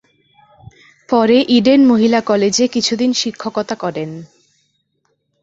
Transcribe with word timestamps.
পরে 1.09 1.37
ইডেন 1.47 1.81
মহিলা 1.85 2.19
কলেজে 2.21 2.65
কিছুদিন 2.67 3.11
শিক্ষকতা 3.13 3.75
করেন। 3.75 4.09